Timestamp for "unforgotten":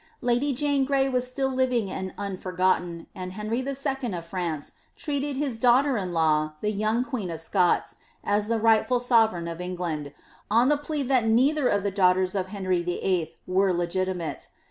2.17-3.05